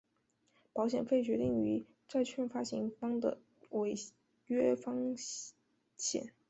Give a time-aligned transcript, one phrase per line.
[0.73, 3.93] 保险费决定于债券发行方的违
[4.47, 5.15] 约风
[5.95, 6.33] 险。